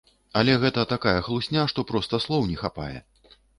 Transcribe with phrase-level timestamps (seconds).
[0.39, 2.93] Але гэта такая хлусня, што проста слоў не хапае.